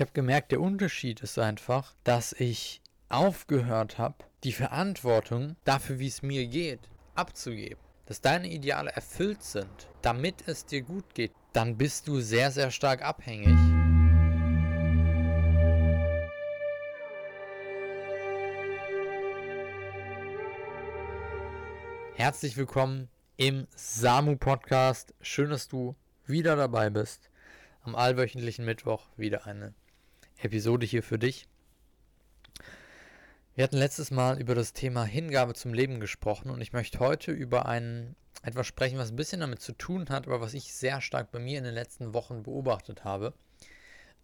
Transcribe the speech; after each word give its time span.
Ich 0.00 0.02
habe 0.02 0.14
gemerkt, 0.14 0.50
der 0.50 0.62
Unterschied 0.62 1.20
ist 1.20 1.38
einfach, 1.38 1.94
dass 2.04 2.32
ich 2.32 2.80
aufgehört 3.10 3.98
habe, 3.98 4.14
die 4.44 4.52
Verantwortung 4.52 5.56
dafür, 5.64 5.98
wie 5.98 6.06
es 6.06 6.22
mir 6.22 6.46
geht, 6.46 6.80
abzugeben. 7.14 7.76
Dass 8.06 8.22
deine 8.22 8.48
Ideale 8.48 8.92
erfüllt 8.92 9.42
sind, 9.42 9.90
damit 10.00 10.48
es 10.48 10.64
dir 10.64 10.80
gut 10.80 11.14
geht, 11.14 11.32
dann 11.52 11.76
bist 11.76 12.08
du 12.08 12.20
sehr, 12.20 12.50
sehr 12.50 12.70
stark 12.70 13.02
abhängig. 13.02 13.54
Herzlich 22.14 22.56
willkommen 22.56 23.10
im 23.36 23.66
Samu 23.76 24.38
Podcast. 24.38 25.12
Schön, 25.20 25.50
dass 25.50 25.68
du 25.68 25.94
wieder 26.24 26.56
dabei 26.56 26.88
bist. 26.88 27.28
Am 27.82 27.94
allwöchentlichen 27.94 28.64
Mittwoch 28.64 29.06
wieder 29.18 29.46
eine 29.46 29.74
Episode 30.42 30.86
hier 30.86 31.02
für 31.02 31.18
dich. 31.18 31.46
Wir 33.54 33.64
hatten 33.64 33.76
letztes 33.76 34.10
Mal 34.10 34.40
über 34.40 34.54
das 34.54 34.72
Thema 34.72 35.04
Hingabe 35.04 35.54
zum 35.54 35.74
Leben 35.74 36.00
gesprochen 36.00 36.50
und 36.50 36.60
ich 36.62 36.72
möchte 36.72 36.98
heute 36.98 37.30
über 37.32 37.66
ein 37.66 38.16
etwas 38.42 38.66
sprechen, 38.66 38.96
was 38.96 39.10
ein 39.10 39.16
bisschen 39.16 39.40
damit 39.40 39.60
zu 39.60 39.72
tun 39.72 40.08
hat, 40.08 40.26
aber 40.26 40.40
was 40.40 40.54
ich 40.54 40.72
sehr 40.72 41.02
stark 41.02 41.30
bei 41.30 41.38
mir 41.38 41.58
in 41.58 41.64
den 41.64 41.74
letzten 41.74 42.14
Wochen 42.14 42.42
beobachtet 42.42 43.04
habe. 43.04 43.34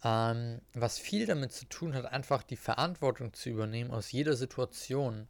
Ähm, 0.03 0.61
was 0.73 0.97
viel 0.97 1.27
damit 1.27 1.51
zu 1.51 1.65
tun 1.65 1.93
hat, 1.93 2.05
einfach 2.05 2.41
die 2.41 2.55
Verantwortung 2.55 3.33
zu 3.33 3.49
übernehmen, 3.49 3.91
aus 3.91 4.11
jeder 4.11 4.35
Situation 4.35 5.27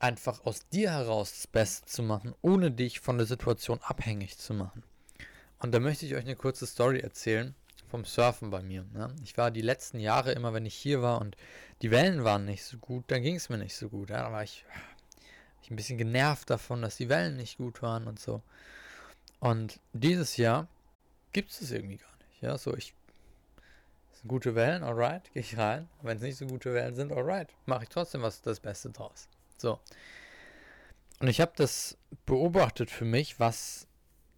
einfach 0.00 0.44
aus 0.44 0.68
dir 0.70 0.90
heraus 0.90 1.30
das 1.30 1.46
Beste 1.46 1.86
zu 1.86 2.02
machen, 2.02 2.34
ohne 2.42 2.72
dich 2.72 2.98
von 2.98 3.16
der 3.16 3.28
Situation 3.28 3.78
abhängig 3.80 4.38
zu 4.38 4.54
machen. 4.54 4.82
Und 5.60 5.72
da 5.72 5.78
möchte 5.78 6.04
ich 6.04 6.14
euch 6.14 6.24
eine 6.24 6.36
kurze 6.36 6.66
Story 6.66 6.98
erzählen 6.98 7.54
vom 7.94 8.04
Surfen 8.04 8.50
bei 8.50 8.60
mir. 8.60 8.84
Ne? 8.92 9.14
Ich 9.22 9.38
war 9.38 9.52
die 9.52 9.60
letzten 9.60 10.00
Jahre 10.00 10.32
immer, 10.32 10.52
wenn 10.52 10.66
ich 10.66 10.74
hier 10.74 11.00
war 11.00 11.20
und 11.20 11.36
die 11.80 11.92
Wellen 11.92 12.24
waren 12.24 12.44
nicht 12.44 12.64
so 12.64 12.76
gut, 12.76 13.04
dann 13.06 13.22
ging 13.22 13.36
es 13.36 13.48
mir 13.48 13.56
nicht 13.56 13.76
so 13.76 13.88
gut. 13.88 14.10
Ja? 14.10 14.24
Da 14.24 14.32
war 14.32 14.42
ich, 14.42 14.64
ich 15.62 15.70
ein 15.70 15.76
bisschen 15.76 15.96
genervt 15.96 16.50
davon, 16.50 16.82
dass 16.82 16.96
die 16.96 17.08
Wellen 17.08 17.36
nicht 17.36 17.56
gut 17.56 17.82
waren 17.82 18.08
und 18.08 18.18
so. 18.18 18.42
Und 19.38 19.78
dieses 19.92 20.36
Jahr 20.36 20.66
gibt 21.32 21.52
es 21.52 21.60
das 21.60 21.70
irgendwie 21.70 21.98
gar 21.98 22.16
nicht. 22.16 22.42
Ja, 22.42 22.58
so 22.58 22.74
ich 22.74 22.94
gute 24.26 24.56
Wellen, 24.56 24.82
alright, 24.82 25.32
gehe 25.32 25.42
ich 25.42 25.56
rein. 25.56 25.88
Wenn 26.02 26.16
es 26.16 26.22
nicht 26.24 26.38
so 26.38 26.46
gute 26.46 26.74
Wellen 26.74 26.96
sind, 26.96 27.12
alright, 27.12 27.54
mache 27.64 27.84
ich 27.84 27.90
trotzdem 27.90 28.22
was 28.22 28.42
das 28.42 28.58
Beste 28.58 28.90
draus. 28.90 29.28
So. 29.56 29.78
Und 31.20 31.28
ich 31.28 31.40
habe 31.40 31.52
das 31.54 31.96
beobachtet 32.26 32.90
für 32.90 33.04
mich, 33.04 33.38
was 33.38 33.86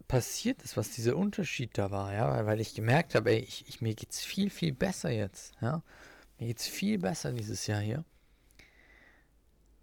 passiert 0.07 0.61
ist, 0.63 0.77
was 0.77 0.91
dieser 0.91 1.15
Unterschied 1.15 1.77
da 1.77 1.91
war, 1.91 2.13
ja, 2.13 2.45
weil, 2.45 2.61
ich 2.61 2.73
gemerkt 2.73 3.15
habe, 3.15 3.31
ey, 3.31 3.39
ich, 3.39 3.67
ich, 3.67 3.81
mir 3.81 3.93
geht's 3.93 4.23
viel, 4.23 4.49
viel 4.49 4.73
besser 4.73 5.09
jetzt, 5.09 5.53
ja. 5.61 5.83
Mir 6.39 6.47
geht's 6.47 6.67
viel 6.67 6.99
besser 6.99 7.31
dieses 7.31 7.67
Jahr 7.67 7.81
hier. 7.81 8.05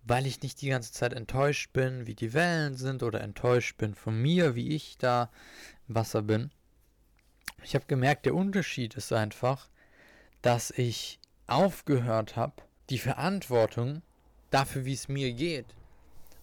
Weil 0.04 0.26
ich 0.26 0.42
nicht 0.42 0.60
die 0.60 0.68
ganze 0.68 0.92
Zeit 0.92 1.12
enttäuscht 1.12 1.72
bin, 1.72 2.06
wie 2.06 2.14
die 2.14 2.32
Wellen 2.32 2.76
sind, 2.76 3.02
oder 3.02 3.20
enttäuscht 3.20 3.76
bin 3.76 3.94
von 3.94 4.20
mir, 4.20 4.54
wie 4.54 4.74
ich 4.74 4.96
da 4.98 5.30
im 5.88 5.94
Wasser 5.96 6.22
bin. 6.22 6.50
Ich 7.62 7.74
habe 7.74 7.86
gemerkt, 7.86 8.26
der 8.26 8.34
Unterschied 8.34 8.94
ist 8.94 9.12
einfach, 9.12 9.68
dass 10.42 10.70
ich 10.70 11.18
aufgehört 11.46 12.36
habe, 12.36 12.62
die 12.90 12.98
Verantwortung 12.98 14.02
dafür, 14.50 14.84
wie 14.84 14.92
es 14.92 15.08
mir 15.08 15.32
geht 15.32 15.74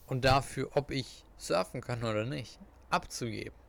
und 0.08 0.26
dafür, 0.26 0.72
ob 0.76 0.92
ich 0.92 1.24
surfen 1.38 1.82
kann 1.82 2.04
oder 2.04 2.26
nicht, 2.26 2.60
abzugeben. 2.90 3.61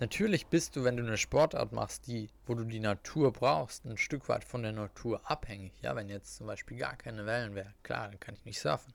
Natürlich 0.00 0.46
bist 0.46 0.76
du, 0.76 0.84
wenn 0.84 0.96
du 0.96 1.02
eine 1.02 1.18
Sportart 1.18 1.72
machst, 1.72 2.06
die, 2.06 2.30
wo 2.46 2.54
du 2.54 2.64
die 2.64 2.80
Natur 2.80 3.34
brauchst, 3.34 3.84
ein 3.84 3.98
Stück 3.98 4.30
weit 4.30 4.44
von 4.44 4.62
der 4.62 4.72
Natur 4.72 5.20
abhängig. 5.30 5.74
Ja, 5.82 5.94
wenn 5.94 6.08
jetzt 6.08 6.36
zum 6.36 6.46
Beispiel 6.46 6.78
gar 6.78 6.96
keine 6.96 7.26
Wellen 7.26 7.54
wären, 7.54 7.74
klar, 7.82 8.08
dann 8.08 8.18
kann 8.18 8.34
ich 8.34 8.46
nicht 8.46 8.60
surfen. 8.60 8.94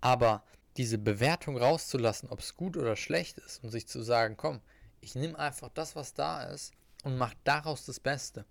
Aber 0.00 0.44
diese 0.76 0.98
Bewertung 0.98 1.58
rauszulassen, 1.58 2.28
ob 2.28 2.38
es 2.38 2.56
gut 2.56 2.76
oder 2.76 2.94
schlecht 2.94 3.38
ist 3.38 3.64
und 3.64 3.70
sich 3.70 3.88
zu 3.88 4.02
sagen, 4.02 4.36
komm, 4.36 4.60
ich 5.00 5.16
nehme 5.16 5.36
einfach 5.36 5.68
das, 5.74 5.96
was 5.96 6.14
da 6.14 6.44
ist 6.44 6.72
und 7.02 7.18
mache 7.18 7.36
daraus 7.42 7.84
das 7.84 7.98
Beste. 7.98 8.44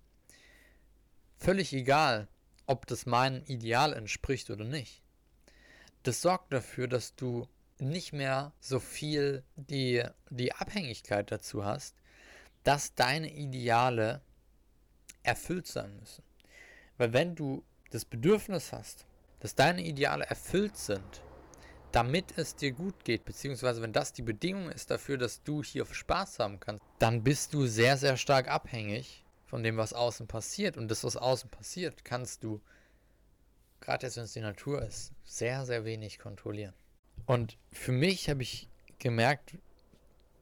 Völlig 1.38 1.72
egal, 1.72 2.28
ob 2.66 2.86
das 2.88 3.06
meinem 3.06 3.42
Ideal 3.46 3.94
entspricht 3.94 4.50
oder 4.50 4.66
nicht. 4.66 5.02
Das 6.02 6.20
sorgt 6.20 6.52
dafür, 6.52 6.88
dass 6.88 7.14
du 7.14 7.48
nicht 7.80 8.12
mehr 8.12 8.52
so 8.60 8.80
viel 8.80 9.44
die, 9.56 10.02
die 10.30 10.52
Abhängigkeit 10.52 11.30
dazu 11.30 11.64
hast, 11.64 11.94
dass 12.64 12.94
deine 12.94 13.32
Ideale 13.32 14.20
erfüllt 15.22 15.66
sein 15.66 15.96
müssen. 15.98 16.22
Weil 16.98 17.12
wenn 17.12 17.34
du 17.34 17.64
das 17.90 18.04
Bedürfnis 18.04 18.72
hast, 18.72 19.06
dass 19.40 19.54
deine 19.54 19.82
Ideale 19.82 20.24
erfüllt 20.26 20.76
sind, 20.76 21.22
damit 21.92 22.38
es 22.38 22.54
dir 22.54 22.72
gut 22.72 23.04
geht, 23.04 23.24
beziehungsweise 23.24 23.82
wenn 23.82 23.92
das 23.92 24.12
die 24.12 24.22
Bedingung 24.22 24.70
ist 24.70 24.90
dafür, 24.90 25.18
dass 25.18 25.42
du 25.42 25.62
hier 25.62 25.86
Spaß 25.86 26.38
haben 26.38 26.60
kannst, 26.60 26.84
dann 26.98 27.24
bist 27.24 27.52
du 27.54 27.66
sehr, 27.66 27.96
sehr 27.96 28.16
stark 28.16 28.48
abhängig 28.48 29.24
von 29.46 29.62
dem, 29.62 29.76
was 29.76 29.92
außen 29.92 30.28
passiert. 30.28 30.76
Und 30.76 30.88
das, 30.90 31.02
was 31.02 31.16
außen 31.16 31.50
passiert, 31.50 32.04
kannst 32.04 32.44
du, 32.44 32.60
gerade 33.80 34.06
jetzt 34.06 34.16
wenn 34.16 34.24
es 34.24 34.32
die 34.32 34.40
Natur 34.40 34.82
ist, 34.82 35.12
sehr, 35.24 35.66
sehr 35.66 35.84
wenig 35.84 36.18
kontrollieren. 36.18 36.74
Und 37.26 37.56
für 37.72 37.92
mich 37.92 38.28
habe 38.28 38.42
ich 38.42 38.68
gemerkt, 38.98 39.56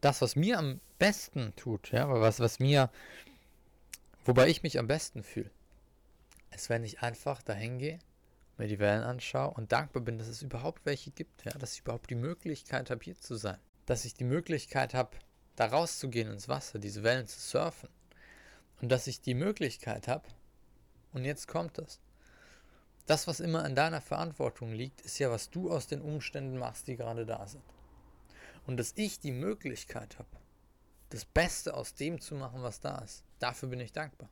das, 0.01 0.21
was 0.23 0.37
mir 0.37 0.59
am 0.59 0.81
besten 0.99 1.55
tut, 1.57 1.91
ja, 1.93 2.09
was, 2.09 2.41
was 2.41 2.59
mir, 2.59 2.91
wobei 4.25 4.49
ich 4.49 4.63
mich 4.63 4.79
am 4.79 4.87
besten 4.87 5.23
fühle, 5.23 5.51
ist, 6.55 6.69
wenn 6.69 6.85
ich 6.85 7.03
einfach 7.03 7.43
dahin 7.43 7.79
gehe, 7.79 7.99
mir 8.57 8.69
die 8.69 8.79
Wellen 8.79 9.03
anschaue 9.03 9.55
und 9.55 9.73
dankbar 9.73 10.03
bin, 10.03 10.19
dass 10.19 10.29
es 10.29 10.43
überhaupt 10.43 10.85
welche 10.85 11.11
gibt, 11.11 11.45
ja, 11.45 11.53
dass 11.53 11.75
ich 11.75 11.81
überhaupt 11.81 12.11
die 12.11 12.17
Möglichkeit 12.17 12.91
habe, 12.91 13.05
hier 13.05 13.17
zu 13.17 13.37
sein. 13.37 13.59
Dass 13.87 14.05
ich 14.05 14.15
die 14.15 14.25
Möglichkeit 14.25 14.95
habe, 14.95 15.17
da 15.57 15.67
rauszugehen 15.67 16.31
ins 16.31 16.49
Wasser, 16.49 16.79
diese 16.79 17.03
Wellen 17.03 17.27
zu 17.27 17.39
surfen. 17.39 17.89
Und 18.81 18.91
dass 18.91 19.07
ich 19.07 19.21
die 19.21 19.35
Möglichkeit 19.35 20.09
habe, 20.09 20.29
und 21.13 21.25
jetzt 21.25 21.49
kommt 21.49 21.79
es, 21.79 22.01
das, 23.09 23.27
was 23.27 23.41
immer 23.41 23.65
in 23.65 23.75
deiner 23.75 24.01
Verantwortung 24.01 24.73
liegt, 24.73 25.01
ist 25.01 25.19
ja, 25.19 25.31
was 25.31 25.51
du 25.51 25.71
aus 25.71 25.87
den 25.87 26.03
Umständen 26.03 26.59
machst, 26.59 26.87
die 26.87 26.97
gerade 26.97 27.25
da 27.25 27.47
sind. 27.47 27.65
Und 28.67 28.77
dass 28.77 28.93
ich 28.97 29.19
die 29.19 29.33
Möglichkeit 29.33 30.19
habe, 30.19 30.29
das 31.09 31.25
Beste 31.25 31.73
aus 31.75 31.95
dem 31.95 32.21
zu 32.21 32.35
machen, 32.35 32.63
was 32.63 32.81
da 32.81 32.99
ist, 32.99 33.25
dafür 33.39 33.71
bin 33.71 33.81
ich 33.81 33.93
dankbar. 33.93 34.29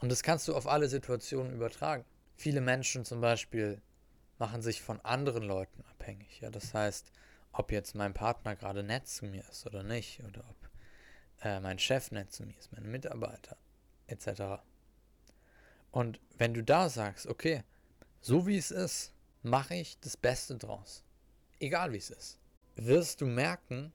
Und 0.00 0.10
das 0.10 0.22
kannst 0.22 0.48
du 0.48 0.54
auf 0.54 0.66
alle 0.66 0.88
Situationen 0.88 1.52
übertragen. 1.52 2.06
Viele 2.36 2.62
Menschen 2.62 3.04
zum 3.04 3.20
Beispiel 3.20 3.82
machen 4.38 4.62
sich 4.62 4.80
von 4.80 5.00
anderen 5.02 5.42
Leuten 5.42 5.84
abhängig. 5.90 6.40
Ja? 6.40 6.48
Das 6.50 6.72
heißt, 6.72 7.12
ob 7.52 7.72
jetzt 7.72 7.94
mein 7.94 8.14
Partner 8.14 8.56
gerade 8.56 8.82
nett 8.82 9.06
zu 9.06 9.26
mir 9.26 9.44
ist 9.50 9.66
oder 9.66 9.82
nicht, 9.82 10.22
oder 10.24 10.44
ob 10.48 10.70
äh, 11.42 11.60
mein 11.60 11.78
Chef 11.78 12.10
nett 12.10 12.32
zu 12.32 12.44
mir 12.44 12.56
ist, 12.56 12.72
meine 12.72 12.88
Mitarbeiter, 12.88 13.58
etc. 14.06 14.62
Und 15.90 16.20
wenn 16.36 16.54
du 16.54 16.62
da 16.62 16.88
sagst, 16.88 17.26
okay, 17.26 17.64
so 18.20 18.46
wie 18.46 18.56
es 18.56 18.70
ist, 18.70 19.12
mache 19.42 19.74
ich 19.74 19.98
das 20.00 20.16
Beste 20.16 20.56
draus, 20.56 21.02
egal 21.60 21.92
wie 21.92 21.98
es 21.98 22.10
ist, 22.10 22.38
wirst 22.76 23.20
du 23.20 23.26
merken, 23.26 23.92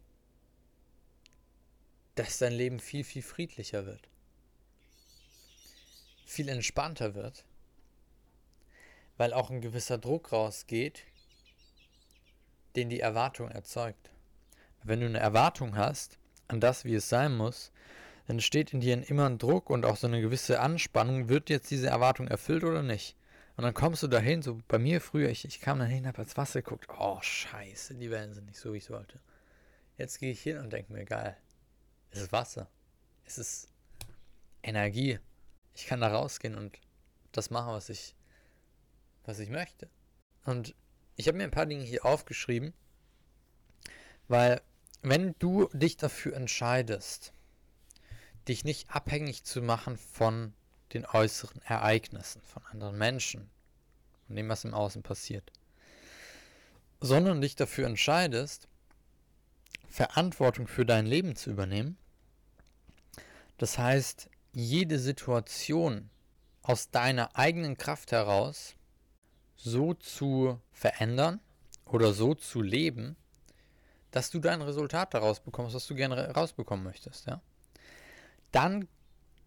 dass 2.15 2.37
dein 2.37 2.53
Leben 2.53 2.79
viel, 2.79 3.03
viel 3.03 3.23
friedlicher 3.23 3.85
wird, 3.85 4.07
viel 6.25 6.49
entspannter 6.49 7.15
wird, 7.15 7.45
weil 9.17 9.33
auch 9.33 9.49
ein 9.49 9.61
gewisser 9.61 9.97
Druck 9.97 10.31
rausgeht, 10.31 11.03
den 12.75 12.89
die 12.89 12.99
Erwartung 12.99 13.49
erzeugt. 13.49 14.09
Wenn 14.83 14.99
du 14.99 15.05
eine 15.05 15.19
Erwartung 15.19 15.75
hast 15.75 16.17
an 16.47 16.59
das, 16.59 16.85
wie 16.85 16.95
es 16.95 17.07
sein 17.07 17.35
muss, 17.35 17.71
dann 18.27 18.39
steht 18.39 18.73
in 18.73 18.79
dir 18.79 19.09
immer 19.09 19.29
ein 19.29 19.37
Druck 19.37 19.69
und 19.69 19.85
auch 19.85 19.97
so 19.97 20.07
eine 20.07 20.21
gewisse 20.21 20.59
Anspannung, 20.59 21.29
wird 21.29 21.49
jetzt 21.49 21.71
diese 21.71 21.87
Erwartung 21.87 22.27
erfüllt 22.27 22.63
oder 22.63 22.83
nicht? 22.83 23.17
Und 23.55 23.63
dann 23.63 23.73
kommst 23.73 24.01
du 24.01 24.07
dahin, 24.07 24.41
so 24.41 24.61
bei 24.67 24.79
mir 24.79 25.01
früher, 25.01 25.29
ich, 25.29 25.45
ich 25.45 25.59
kam 25.59 25.79
dann 25.79 25.89
hin, 25.89 26.07
hab 26.07 26.17
ins 26.17 26.37
Wasser 26.37 26.61
geguckt, 26.61 26.87
oh 26.97 27.19
scheiße, 27.21 27.95
die 27.95 28.09
Wellen 28.09 28.33
sind 28.33 28.45
nicht 28.45 28.59
so, 28.59 28.73
wie 28.73 28.77
ich 28.77 28.89
wollte. 28.89 29.19
Jetzt 29.97 30.19
gehe 30.19 30.31
ich 30.31 30.41
hin 30.41 30.57
und 30.57 30.73
denke 30.73 30.91
mir, 30.91 31.05
geil, 31.05 31.37
es 32.09 32.21
ist 32.21 32.31
Wasser, 32.31 32.67
es 33.25 33.37
ist 33.37 33.69
Energie. 34.63 35.19
Ich 35.75 35.85
kann 35.85 36.01
da 36.01 36.07
rausgehen 36.07 36.55
und 36.55 36.79
das 37.31 37.49
machen, 37.49 37.73
was 37.73 37.89
ich, 37.89 38.15
was 39.25 39.39
ich 39.39 39.49
möchte. 39.49 39.89
Und 40.45 40.75
ich 41.15 41.27
habe 41.27 41.37
mir 41.37 41.43
ein 41.43 41.51
paar 41.51 41.65
Dinge 41.65 41.83
hier 41.83 42.05
aufgeschrieben, 42.05 42.73
weil 44.27 44.61
wenn 45.01 45.35
du 45.37 45.69
dich 45.73 45.97
dafür 45.97 46.35
entscheidest, 46.35 47.32
dich 48.47 48.63
nicht 48.63 48.89
abhängig 48.89 49.43
zu 49.43 49.61
machen 49.61 49.97
von 49.97 50.53
den 50.93 51.05
äußeren 51.05 51.61
Ereignissen, 51.63 52.41
von 52.41 52.63
anderen 52.65 52.97
Menschen, 52.97 53.49
von 54.27 54.35
dem, 54.35 54.49
was 54.49 54.63
im 54.63 54.73
Außen 54.73 55.03
passiert, 55.03 55.51
sondern 57.01 57.41
dich 57.41 57.55
dafür 57.55 57.87
entscheidest, 57.87 58.67
Verantwortung 59.89 60.67
für 60.67 60.85
dein 60.85 61.05
Leben 61.05 61.35
zu 61.35 61.51
übernehmen. 61.51 61.97
Das 63.57 63.77
heißt, 63.77 64.29
jede 64.53 64.99
Situation 64.99 66.09
aus 66.61 66.89
deiner 66.89 67.35
eigenen 67.35 67.77
Kraft 67.77 68.11
heraus 68.11 68.75
so 69.55 69.93
zu 69.93 70.59
verändern 70.71 71.39
oder 71.85 72.13
so 72.13 72.33
zu 72.33 72.61
leben, 72.61 73.15
dass 74.11 74.29
du 74.29 74.39
dein 74.39 74.61
Resultat 74.61 75.13
daraus 75.13 75.39
bekommst, 75.39 75.75
was 75.75 75.87
du 75.87 75.95
gerne 75.95 76.29
rausbekommen 76.31 76.83
möchtest, 76.83 77.25
ja? 77.27 77.41
Dann 78.53 78.87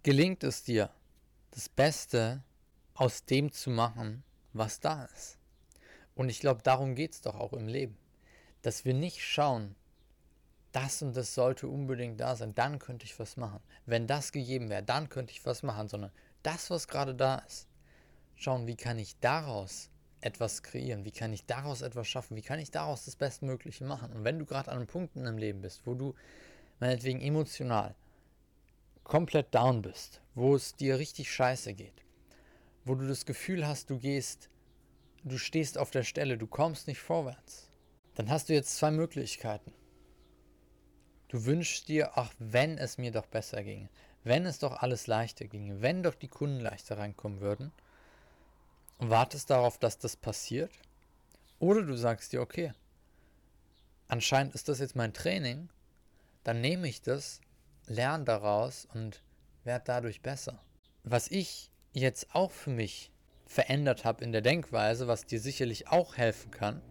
gelingt 0.02 0.42
es 0.42 0.64
dir, 0.64 0.90
das 1.52 1.68
Beste 1.68 2.42
aus 2.94 3.24
dem 3.24 3.52
zu 3.52 3.70
machen, 3.70 4.24
was 4.52 4.80
da 4.80 5.04
ist. 5.04 5.38
Und 6.16 6.28
ich 6.28 6.40
glaube, 6.40 6.60
darum 6.64 6.96
geht 6.96 7.12
es 7.12 7.20
doch 7.20 7.36
auch 7.36 7.52
im 7.52 7.68
Leben. 7.68 7.96
Dass 8.62 8.84
wir 8.84 8.94
nicht 8.94 9.22
schauen, 9.22 9.76
das 10.72 11.02
und 11.02 11.16
das 11.16 11.34
sollte 11.34 11.68
unbedingt 11.68 12.20
da 12.20 12.34
sein, 12.34 12.56
dann 12.56 12.80
könnte 12.80 13.06
ich 13.06 13.16
was 13.20 13.36
machen. 13.36 13.60
Wenn 13.84 14.08
das 14.08 14.32
gegeben 14.32 14.70
wäre, 14.70 14.82
dann 14.82 15.08
könnte 15.08 15.30
ich 15.32 15.46
was 15.46 15.62
machen, 15.62 15.86
sondern 15.86 16.10
das, 16.42 16.68
was 16.70 16.88
gerade 16.88 17.14
da 17.14 17.36
ist, 17.46 17.68
schauen, 18.34 18.66
wie 18.66 18.76
kann 18.76 18.98
ich 18.98 19.16
daraus 19.20 19.88
etwas 20.20 20.64
kreieren, 20.64 21.04
wie 21.04 21.12
kann 21.12 21.32
ich 21.32 21.46
daraus 21.46 21.80
etwas 21.80 22.08
schaffen, 22.08 22.36
wie 22.36 22.42
kann 22.42 22.58
ich 22.58 22.72
daraus 22.72 23.04
das 23.04 23.14
Bestmögliche 23.14 23.84
machen. 23.84 24.12
Und 24.12 24.24
wenn 24.24 24.40
du 24.40 24.46
gerade 24.46 24.72
an 24.72 24.78
einem 24.78 24.88
Punkt 24.88 25.14
in 25.14 25.22
deinem 25.22 25.38
Leben 25.38 25.60
bist, 25.60 25.86
wo 25.86 25.94
du 25.94 26.16
meinetwegen 26.80 27.20
emotional 27.20 27.94
komplett 29.06 29.54
down 29.54 29.82
bist, 29.82 30.20
wo 30.34 30.56
es 30.56 30.74
dir 30.74 30.98
richtig 30.98 31.32
scheiße 31.32 31.74
geht, 31.74 32.02
wo 32.84 32.96
du 32.96 33.06
das 33.06 33.24
Gefühl 33.24 33.66
hast, 33.66 33.88
du 33.88 33.98
gehst, 33.98 34.50
du 35.22 35.38
stehst 35.38 35.78
auf 35.78 35.92
der 35.92 36.02
Stelle, 36.02 36.36
du 36.36 36.48
kommst 36.48 36.88
nicht 36.88 36.98
vorwärts, 36.98 37.70
dann 38.16 38.30
hast 38.30 38.48
du 38.48 38.54
jetzt 38.54 38.76
zwei 38.76 38.90
Möglichkeiten. 38.90 39.72
Du 41.28 41.44
wünschst 41.44 41.88
dir, 41.88 42.18
ach, 42.18 42.32
wenn 42.40 42.78
es 42.78 42.98
mir 42.98 43.12
doch 43.12 43.26
besser 43.26 43.62
ginge, 43.62 43.88
wenn 44.24 44.44
es 44.44 44.58
doch 44.58 44.82
alles 44.82 45.06
leichter 45.06 45.46
ginge, 45.46 45.82
wenn 45.82 46.02
doch 46.02 46.14
die 46.16 46.28
Kunden 46.28 46.60
leichter 46.60 46.98
reinkommen 46.98 47.40
würden, 47.40 47.72
und 48.98 49.10
wartest 49.10 49.50
darauf, 49.50 49.78
dass 49.78 49.98
das 49.98 50.16
passiert. 50.16 50.72
Oder 51.58 51.82
du 51.82 51.96
sagst 51.96 52.32
dir, 52.32 52.40
okay, 52.40 52.72
anscheinend 54.08 54.54
ist 54.54 54.68
das 54.68 54.78
jetzt 54.80 54.96
mein 54.96 55.12
Training, 55.12 55.68
dann 56.44 56.60
nehme 56.60 56.88
ich 56.88 57.02
das, 57.02 57.40
lerne 57.86 58.24
daraus 58.24 58.86
und 58.92 59.22
werde 59.64 59.84
dadurch 59.86 60.22
besser. 60.22 60.62
Was 61.04 61.30
ich 61.30 61.70
jetzt 61.92 62.34
auch 62.34 62.50
für 62.50 62.70
mich 62.70 63.10
verändert 63.46 64.04
habe 64.04 64.24
in 64.24 64.32
der 64.32 64.42
Denkweise, 64.42 65.06
was 65.08 65.26
dir 65.26 65.40
sicherlich 65.40 65.88
auch 65.88 66.16
helfen 66.16 66.50
kann, 66.50 66.82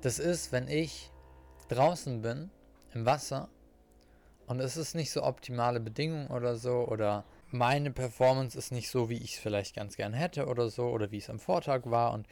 das 0.00 0.18
ist, 0.18 0.52
wenn 0.52 0.68
ich 0.68 1.10
draußen 1.68 2.22
bin 2.22 2.50
im 2.94 3.04
Wasser 3.04 3.48
und 4.46 4.60
es 4.60 4.76
ist 4.76 4.94
nicht 4.94 5.10
so 5.10 5.22
optimale 5.22 5.80
Bedingungen 5.80 6.28
oder 6.28 6.56
so 6.56 6.86
oder 6.88 7.24
meine 7.50 7.90
Performance 7.90 8.56
ist 8.56 8.72
nicht 8.72 8.90
so, 8.90 9.10
wie 9.10 9.18
ich 9.18 9.34
es 9.34 9.40
vielleicht 9.40 9.76
ganz 9.76 9.96
gern 9.96 10.14
hätte 10.14 10.46
oder 10.46 10.70
so 10.70 10.88
oder 10.88 11.10
wie 11.10 11.18
es 11.18 11.30
am 11.30 11.38
Vortag 11.38 11.82
war 11.84 12.12
und 12.12 12.26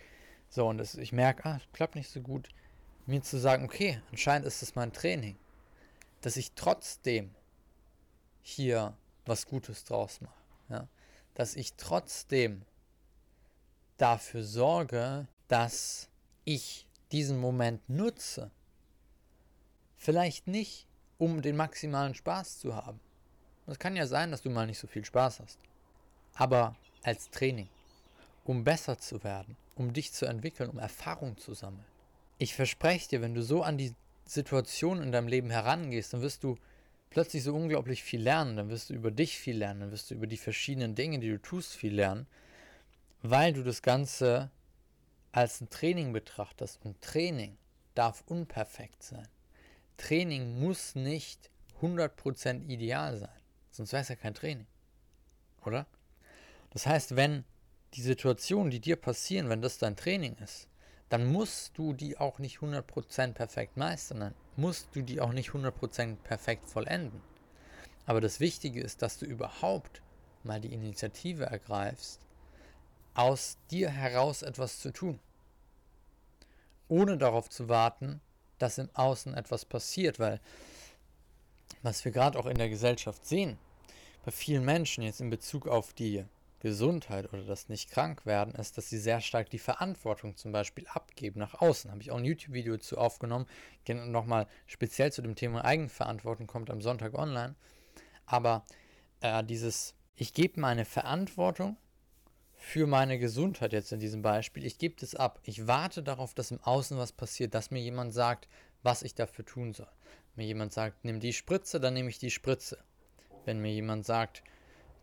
so 0.49 0.67
und 0.67 0.79
das, 0.79 0.95
ich 0.95 1.13
merke, 1.13 1.45
ah, 1.45 1.61
klappt 1.73 1.97
nicht 1.97 2.11
so 2.11 2.21
gut, 2.21 2.49
mir 3.05 3.23
zu 3.23 3.39
sagen, 3.39 3.65
okay, 3.65 4.01
anscheinend 4.11 4.47
ist 4.47 4.63
es 4.63 4.75
mein 4.75 4.93
Training, 4.93 5.37
dass 6.23 6.37
ich 6.37 6.53
trotzdem 6.53 7.35
hier 8.49 8.97
was 9.25 9.47
Gutes 9.47 9.83
draus 9.83 10.21
mache, 10.21 10.41
ja? 10.69 10.89
dass 11.35 11.57
ich 11.57 11.75
trotzdem 11.75 12.63
dafür 13.97 14.45
sorge, 14.45 15.27
dass 15.49 16.09
ich 16.45 16.87
diesen 17.11 17.39
Moment 17.39 17.89
nutze. 17.89 18.53
Vielleicht 19.97 20.47
nicht, 20.47 20.87
um 21.19 21.43
den 21.43 21.57
maximalen 21.57 22.15
Spaß 22.15 22.61
zu 22.61 22.77
haben. 22.77 23.01
Es 23.67 23.81
kann 23.81 23.97
ja 23.97 24.07
sein, 24.07 24.31
dass 24.31 24.43
du 24.43 24.51
mal 24.51 24.67
nicht 24.67 24.79
so 24.79 24.87
viel 24.87 25.05
Spaß 25.05 25.41
hast. 25.41 25.59
Aber 26.35 26.77
als 27.03 27.31
Training, 27.31 27.69
um 28.45 28.63
besser 28.63 28.97
zu 28.97 29.25
werden, 29.25 29.57
um 29.75 29.93
dich 29.93 30.13
zu 30.13 30.25
entwickeln, 30.25 30.71
um 30.71 30.79
Erfahrung 30.79 31.37
zu 31.37 31.53
sammeln. 31.53 31.85
Ich 32.39 32.55
verspreche 32.55 33.09
dir, 33.09 33.23
wenn 33.23 33.35
du 33.35 33.43
so 33.43 33.65
an 33.65 33.77
die 33.77 33.93
Situation 34.25 35.03
in 35.03 35.11
deinem 35.11 35.27
Leben 35.27 35.51
herangehst, 35.51 36.13
dann 36.13 36.23
wirst 36.23 36.45
du 36.45 36.57
plötzlich 37.11 37.43
so 37.43 37.55
unglaublich 37.55 38.03
viel 38.03 38.21
lernen, 38.21 38.57
dann 38.57 38.69
wirst 38.69 38.91
du 38.91 38.95
über 38.95 39.11
dich 39.11 39.39
viel 39.39 39.59
lernen, 39.59 39.81
dann 39.81 39.91
wirst 39.93 40.11
du 40.11 40.15
über 40.15 40.27
die 40.27 40.37
verschiedenen 40.37 40.95
Dinge, 40.95 41.19
die 41.19 41.31
du 41.31 41.41
tust, 41.41 41.75
viel 41.75 41.95
lernen, 41.95 42.27
weil 43.23 43.53
du 43.53 43.63
das 43.63 43.83
Ganze 43.83 44.51
als 45.33 45.61
ein 45.61 45.71
Training 45.71 46.13
betrachtest. 46.13 46.79
Und 46.85 47.01
Training 47.01 47.57
darf 47.95 48.23
unperfekt 48.27 49.03
sein. 49.03 49.29
Training 49.97 50.61
muss 50.61 50.95
nicht 50.95 51.51
100% 51.81 52.67
ideal 52.69 53.17
sein, 53.19 53.41
sonst 53.71 53.93
wäre 53.93 54.03
es 54.03 54.09
ja 54.09 54.17
kein 54.17 54.35
Training. 54.35 54.67
Oder? 55.65 55.87
Das 56.71 56.87
heißt, 56.87 57.17
wenn 57.17 57.45
die 57.95 58.03
Situationen, 58.03 58.71
die 58.71 58.81
dir 58.81 58.97
passieren, 58.97 59.49
wenn 59.49 59.63
das 59.63 59.79
dein 59.79 59.97
Training 59.97 60.37
ist, 60.37 60.69
dann 61.09 61.27
musst 61.31 61.79
du 61.79 61.93
die 61.93 62.19
auch 62.19 62.39
nicht 62.39 62.59
100% 62.59 63.33
perfekt 63.33 63.77
meistern, 63.77 64.21
dann 64.21 64.35
musst 64.57 64.89
du 64.95 65.03
die 65.03 65.21
auch 65.21 65.33
nicht 65.33 65.51
100% 65.51 66.17
perfekt 66.17 66.69
vollenden. 66.69 67.21
Aber 68.07 68.21
das 68.21 68.41
Wichtige 68.41 68.81
ist, 68.81 69.03
dass 69.03 69.19
du 69.19 69.27
überhaupt 69.27 70.03
mal 70.43 70.61
die 70.61 70.73
Initiative 70.73 71.45
ergreifst, 71.45 72.21
aus 73.15 73.57
dir 73.71 73.91
heraus 73.91 74.43
etwas 74.43 74.81
zu 74.81 74.93
tun. 74.93 75.19
Ohne 76.89 77.19
darauf 77.19 77.51
zu 77.51 77.69
warten, 77.69 78.21
dass 78.59 78.79
im 78.79 78.89
Außen 78.95 79.35
etwas 79.35 79.65
passiert, 79.65 80.19
weil 80.19 80.41
was 81.83 82.05
wir 82.05 82.13
gerade 82.13 82.39
auch 82.39 82.47
in 82.47 82.59
der 82.59 82.69
Gesellschaft 82.69 83.27
sehen, 83.27 83.59
bei 84.25 84.33
vielen 84.33 84.65
Menschen 84.65 85.03
jetzt 85.03 85.21
in 85.21 85.31
Bezug 85.31 85.69
auf 85.69 85.93
die 85.93 86.25
Gesundheit 86.61 87.33
oder 87.33 87.45
das 87.45 87.69
nicht 87.69 87.91
krank 87.91 88.25
werden, 88.25 88.55
ist, 88.55 88.79
dass 88.79 88.89
sie 88.89 88.99
sehr 88.99 89.21
stark 89.21 89.51
die 89.51 89.59
Verantwortung 89.59 90.37
zum 90.37 90.53
Beispiel 90.53 90.87
abgeben 90.89 91.39
nach 91.39 91.55
außen. 91.55 91.91
Habe 91.91 92.01
ich 92.01 92.11
auch 92.11 92.17
ein 92.17 92.25
YouTube-Video 92.25 92.79
zu 92.79 92.99
aufgenommen, 92.99 93.47
nochmal 93.87 94.47
speziell 94.67 95.13
zu 95.13 95.23
dem 95.23 95.35
Thema 95.35 95.65
Eigenverantwortung, 95.65 96.47
kommt 96.47 96.71
am 96.71 96.81
Sonntag 96.81 97.15
online. 97.15 97.55
Aber 98.25 98.65
äh, 99.21 99.45
dieses, 99.45 99.95
ich 100.15 100.33
gebe 100.33 100.61
meine 100.61 100.85
Verantwortung 100.85 101.77
für 102.55 102.87
meine 102.87 103.19
Gesundheit 103.19 103.73
jetzt 103.73 103.93
in 103.93 104.01
diesem 104.01 104.23
Beispiel, 104.23 104.65
ich 104.65 104.79
gebe 104.79 104.97
das 104.99 105.15
ab. 105.15 105.41
Ich 105.45 105.67
warte 105.67 106.03
darauf, 106.03 106.35
dass 106.35 106.51
im 106.51 106.61
Außen 106.63 106.97
was 106.97 107.13
passiert, 107.13 107.55
dass 107.55 107.71
mir 107.71 107.81
jemand 107.81 108.15
sagt, 108.15 108.49
was 108.83 109.03
ich 109.03 109.15
dafür 109.15 109.45
tun 109.45 109.75
soll. 109.75 109.89
Wenn 110.35 110.45
mir 110.45 110.49
jemand 110.49 110.73
sagt, 110.73 111.05
nimm 111.05 111.21
die 111.21 111.33
Spritze, 111.33 111.81
dann 111.81 111.95
nehme 111.95 112.09
ich 112.09 112.19
die 112.19 112.31
Spritze. 112.31 112.79
Wenn 113.45 113.61
mir 113.61 113.73
jemand 113.73 114.05
sagt, 114.05 114.43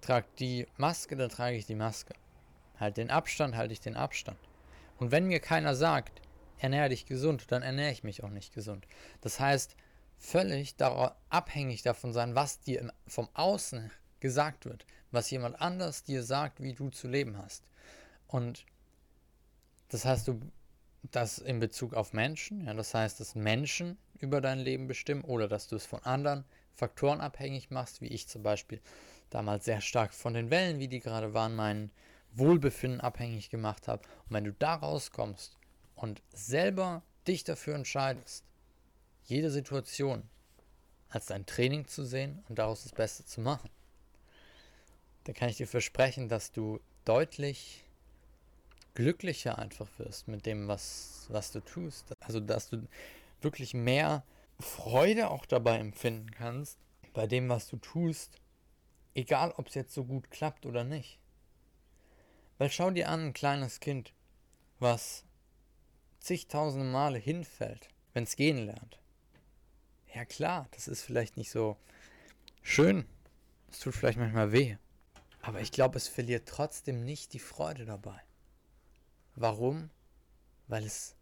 trag 0.03 0.25
die 0.35 0.67
Maske, 0.77 1.15
dann 1.15 1.29
trage 1.29 1.57
ich 1.57 1.65
die 1.65 1.75
Maske. 1.75 2.13
Halt 2.79 2.97
den 2.97 3.09
Abstand, 3.09 3.55
halte 3.55 3.73
ich 3.73 3.79
den 3.79 3.95
Abstand. 3.95 4.37
Und 4.97 5.11
wenn 5.11 5.25
mir 5.25 5.39
keiner 5.39 5.75
sagt, 5.75 6.21
ernähre 6.59 6.89
dich 6.89 7.05
gesund, 7.05 7.51
dann 7.51 7.63
ernähre 7.63 7.91
ich 7.91 8.03
mich 8.03 8.23
auch 8.23 8.29
nicht 8.29 8.53
gesund. 8.53 8.87
Das 9.21 9.39
heißt, 9.39 9.75
völlig 10.17 10.75
abhängig 11.29 11.81
davon 11.83 12.13
sein, 12.13 12.35
was 12.35 12.59
dir 12.61 12.91
vom 13.07 13.27
Außen 13.33 13.91
gesagt 14.19 14.65
wird, 14.65 14.85
was 15.11 15.29
jemand 15.29 15.59
anders 15.59 16.03
dir 16.03 16.23
sagt, 16.23 16.61
wie 16.61 16.73
du 16.73 16.89
zu 16.89 17.07
leben 17.07 17.37
hast. 17.37 17.63
Und 18.27 18.65
das 19.89 20.05
heißt, 20.05 20.27
du 20.27 20.39
das 21.11 21.37
in 21.37 21.59
Bezug 21.59 21.93
auf 21.93 22.13
Menschen, 22.13 22.65
ja, 22.65 22.73
das 22.73 22.93
heißt, 22.93 23.19
dass 23.19 23.35
Menschen 23.35 23.97
über 24.19 24.39
dein 24.39 24.59
Leben 24.59 24.87
bestimmen 24.87 25.23
oder 25.23 25.49
dass 25.49 25.67
du 25.67 25.75
es 25.75 25.85
von 25.85 26.01
anderen 26.03 26.45
Faktoren 26.73 27.19
abhängig 27.19 27.69
machst, 27.69 28.01
wie 28.01 28.07
ich 28.07 28.27
zum 28.27 28.41
Beispiel 28.41 28.79
damals 29.33 29.65
sehr 29.65 29.81
stark 29.81 30.13
von 30.13 30.33
den 30.33 30.49
Wellen, 30.49 30.79
wie 30.79 30.87
die 30.87 30.99
gerade 30.99 31.33
waren, 31.33 31.55
mein 31.55 31.91
Wohlbefinden 32.33 33.01
abhängig 33.01 33.49
gemacht 33.49 33.87
habe. 33.87 34.03
Und 34.27 34.35
wenn 34.35 34.43
du 34.43 34.53
da 34.53 34.75
rauskommst 34.75 35.57
und 35.95 36.21
selber 36.33 37.03
dich 37.27 37.43
dafür 37.43 37.75
entscheidest, 37.75 38.43
jede 39.25 39.49
Situation 39.49 40.23
als 41.09 41.27
dein 41.27 41.45
Training 41.45 41.87
zu 41.87 42.03
sehen 42.03 42.43
und 42.49 42.59
daraus 42.59 42.83
das 42.83 42.91
Beste 42.91 43.25
zu 43.25 43.41
machen, 43.41 43.69
dann 45.23 45.35
kann 45.35 45.49
ich 45.49 45.57
dir 45.57 45.67
versprechen, 45.67 46.27
dass 46.27 46.51
du 46.51 46.79
deutlich 47.05 47.83
glücklicher 48.93 49.57
einfach 49.57 49.87
wirst 49.97 50.27
mit 50.27 50.45
dem, 50.45 50.67
was, 50.67 51.25
was 51.29 51.51
du 51.51 51.61
tust. 51.61 52.15
Also, 52.19 52.39
dass 52.39 52.69
du 52.69 52.87
wirklich 53.41 53.73
mehr 53.73 54.23
Freude 54.59 55.29
auch 55.29 55.45
dabei 55.45 55.77
empfinden 55.79 56.31
kannst, 56.31 56.77
bei 57.13 57.27
dem, 57.27 57.49
was 57.49 57.67
du 57.67 57.77
tust, 57.77 58.39
egal 59.15 59.53
ob 59.57 59.67
es 59.67 59.75
jetzt 59.75 59.93
so 59.93 60.03
gut 60.03 60.31
klappt 60.31 60.65
oder 60.65 60.83
nicht. 60.83 61.19
Weil 62.57 62.69
schau 62.69 62.91
dir 62.91 63.09
an, 63.09 63.27
ein 63.27 63.33
kleines 63.33 63.79
Kind, 63.79 64.13
was 64.79 65.25
zigtausende 66.19 66.85
Male 66.85 67.17
hinfällt, 67.17 67.89
wenn 68.13 68.23
es 68.23 68.35
gehen 68.35 68.65
lernt. 68.65 68.99
Ja 70.13 70.25
klar, 70.25 70.67
das 70.71 70.87
ist 70.87 71.01
vielleicht 71.01 71.37
nicht 71.37 71.51
so 71.51 71.77
schön. 72.61 73.05
Es 73.71 73.79
tut 73.79 73.95
vielleicht 73.95 74.19
manchmal 74.19 74.51
weh. 74.51 74.77
Aber 75.41 75.59
ich 75.59 75.71
glaube, 75.71 75.97
es 75.97 76.07
verliert 76.07 76.47
trotzdem 76.47 77.03
nicht 77.03 77.33
die 77.33 77.39
Freude 77.39 77.85
dabei. 77.85 78.21
Warum? 79.35 79.89
Weil 80.67 80.85
es 80.85 81.15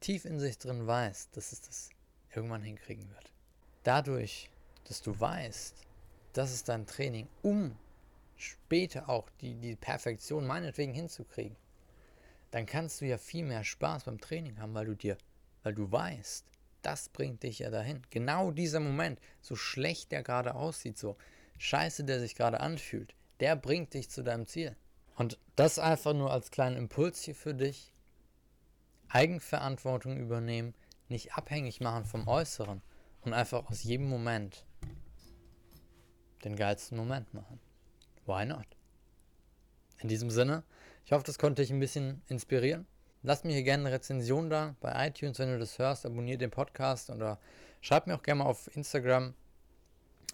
tief 0.00 0.24
in 0.24 0.40
sich 0.40 0.58
drin 0.58 0.86
weiß, 0.86 1.30
dass 1.30 1.52
es 1.52 1.60
das 1.60 1.90
irgendwann 2.34 2.62
hinkriegen 2.62 3.08
wird. 3.10 3.32
Dadurch, 3.84 4.50
dass 4.84 5.02
du 5.02 5.18
weißt, 5.18 5.86
das 6.32 6.52
ist 6.52 6.68
dein 6.68 6.86
Training, 6.86 7.28
um 7.42 7.76
später 8.36 9.08
auch 9.08 9.28
die, 9.40 9.54
die 9.54 9.76
Perfektion 9.76 10.46
meinetwegen 10.46 10.94
hinzukriegen, 10.94 11.56
dann 12.50 12.66
kannst 12.66 13.00
du 13.00 13.06
ja 13.06 13.18
viel 13.18 13.44
mehr 13.44 13.64
Spaß 13.64 14.04
beim 14.04 14.20
Training 14.20 14.58
haben, 14.58 14.74
weil 14.74 14.86
du 14.86 14.94
dir, 14.94 15.18
weil 15.62 15.74
du 15.74 15.90
weißt, 15.90 16.46
das 16.82 17.08
bringt 17.10 17.42
dich 17.42 17.60
ja 17.60 17.70
dahin. 17.70 18.02
Genau 18.10 18.50
dieser 18.50 18.80
Moment, 18.80 19.20
so 19.40 19.54
schlecht 19.56 20.12
der 20.12 20.22
gerade 20.22 20.54
aussieht, 20.54 20.98
so 20.98 21.16
scheiße 21.58 22.04
der 22.04 22.20
sich 22.20 22.34
gerade 22.34 22.60
anfühlt, 22.60 23.14
der 23.40 23.56
bringt 23.56 23.94
dich 23.94 24.10
zu 24.10 24.22
deinem 24.22 24.46
Ziel. 24.46 24.76
Und 25.16 25.38
das 25.56 25.78
einfach 25.78 26.14
nur 26.14 26.32
als 26.32 26.50
kleinen 26.50 26.76
Impuls 26.76 27.22
hier 27.22 27.34
für 27.34 27.54
dich. 27.54 27.92
Eigenverantwortung 29.08 30.16
übernehmen, 30.16 30.74
nicht 31.08 31.34
abhängig 31.34 31.80
machen 31.80 32.04
vom 32.04 32.26
Äußeren 32.26 32.80
und 33.20 33.34
einfach 33.34 33.68
aus 33.68 33.82
jedem 33.82 34.08
Moment 34.08 34.64
den 36.44 36.56
geilsten 36.56 36.96
Moment 36.96 37.32
machen. 37.34 37.60
Why 38.26 38.44
not? 38.46 38.66
In 39.98 40.08
diesem 40.08 40.30
Sinne, 40.30 40.62
ich 41.04 41.12
hoffe, 41.12 41.24
das 41.24 41.38
konnte 41.38 41.62
dich 41.62 41.70
ein 41.70 41.80
bisschen 41.80 42.22
inspirieren. 42.28 42.86
Lass 43.22 43.44
mir 43.44 43.52
hier 43.52 43.62
gerne 43.62 43.86
eine 43.86 43.94
Rezension 43.94 44.48
da 44.48 44.76
bei 44.80 45.08
iTunes, 45.08 45.38
wenn 45.38 45.50
du 45.50 45.58
das 45.58 45.78
hörst. 45.78 46.06
Abonniere 46.06 46.38
den 46.38 46.50
Podcast 46.50 47.10
oder 47.10 47.38
schreib 47.82 48.06
mir 48.06 48.14
auch 48.14 48.22
gerne 48.22 48.44
mal 48.44 48.48
auf 48.48 48.74
Instagram, 48.74 49.34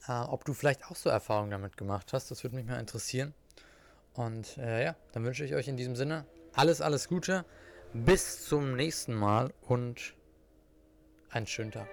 äh, 0.07 0.13
ob 0.13 0.45
du 0.45 0.53
vielleicht 0.53 0.85
auch 0.85 0.95
so 0.95 1.11
Erfahrungen 1.11 1.51
damit 1.51 1.77
gemacht 1.77 2.13
hast. 2.13 2.31
Das 2.31 2.45
würde 2.45 2.55
mich 2.55 2.65
mal 2.65 2.79
interessieren. 2.79 3.35
Und 4.15 4.57
äh, 4.59 4.85
ja, 4.85 4.97
dann 5.13 5.25
wünsche 5.25 5.45
ich 5.45 5.55
euch 5.55 5.67
in 5.69 5.77
diesem 5.77 5.97
Sinne 5.97 6.27
alles, 6.55 6.81
alles 6.81 7.09
Gute. 7.09 7.45
Bis 7.93 8.45
zum 8.45 8.77
nächsten 8.77 9.15
Mal 9.15 9.53
und 9.63 10.15
einen 11.31 11.47
schönen 11.47 11.73
Tag. 11.73 11.89